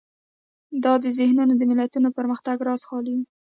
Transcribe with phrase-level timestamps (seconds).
[0.83, 3.25] دا ذهنونه د ملتونو پرمختګ رازه خالي وي.